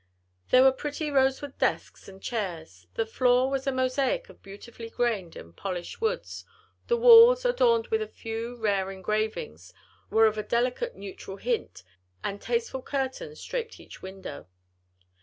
There 0.49 0.63
were 0.63 0.71
pretty 0.71 1.11
rosewood 1.11 1.59
desks 1.59 2.07
and 2.07 2.19
chairs, 2.23 2.87
the 2.95 3.05
floor 3.05 3.51
was 3.51 3.67
a 3.67 3.71
mosaic 3.71 4.29
of 4.29 4.41
beautifully 4.41 4.89
grained 4.89 5.35
and 5.35 5.55
polished 5.55 6.01
woods, 6.01 6.43
the 6.87 6.97
walls, 6.97 7.45
adorned 7.45 7.89
with 7.89 8.01
a 8.01 8.07
few 8.07 8.55
rare 8.55 8.89
engravings, 8.91 9.75
were 10.09 10.25
of 10.25 10.39
a 10.39 10.41
delicate 10.41 10.95
neutral 10.95 11.37
tint, 11.37 11.83
and 12.23 12.41
tasteful 12.41 12.81
curtains 12.81 13.43
draped 13.45 13.79
each 13.79 14.01
window. 14.01 14.47